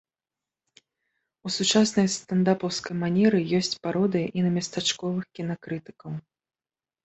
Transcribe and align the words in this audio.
У 1.47 1.51
сучаснай 1.57 2.07
стандапаўскай 2.15 2.93
манеры 3.03 3.43
ёсць 3.61 3.71
пародыя 3.87 4.27
і 4.39 4.49
на 4.49 4.57
местачковых 4.59 5.23
кінакрытыкаў. 5.41 6.21